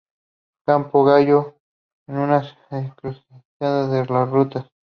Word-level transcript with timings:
Campo 0.65 1.03
Gallo 1.03 1.57
es 2.07 2.15
una 2.15 2.41
encrucijada 2.71 3.87
de 3.87 4.03
rutas. 4.03 4.67